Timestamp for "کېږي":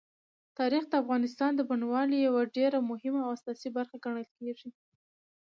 4.37-4.69